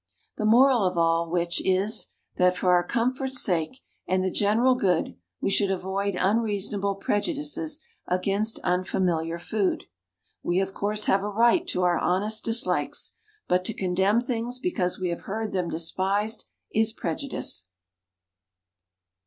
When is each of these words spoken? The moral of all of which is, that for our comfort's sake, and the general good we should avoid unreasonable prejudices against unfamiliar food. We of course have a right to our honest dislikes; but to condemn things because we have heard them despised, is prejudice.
The 0.37 0.45
moral 0.45 0.83
of 0.83 0.97
all 0.97 1.25
of 1.25 1.29
which 1.29 1.61
is, 1.63 2.07
that 2.37 2.57
for 2.57 2.69
our 2.71 2.83
comfort's 2.83 3.39
sake, 3.39 3.81
and 4.07 4.23
the 4.23 4.31
general 4.31 4.73
good 4.73 5.15
we 5.41 5.51
should 5.51 5.69
avoid 5.69 6.15
unreasonable 6.17 6.95
prejudices 6.95 7.79
against 8.07 8.57
unfamiliar 8.63 9.37
food. 9.37 9.83
We 10.41 10.59
of 10.59 10.73
course 10.73 11.05
have 11.05 11.21
a 11.21 11.29
right 11.29 11.67
to 11.67 11.83
our 11.83 11.99
honest 11.99 12.43
dislikes; 12.43 13.11
but 13.47 13.63
to 13.65 13.75
condemn 13.75 14.21
things 14.21 14.57
because 14.57 14.97
we 14.99 15.09
have 15.09 15.21
heard 15.29 15.51
them 15.51 15.69
despised, 15.69 16.45
is 16.71 16.91
prejudice. 16.93 17.67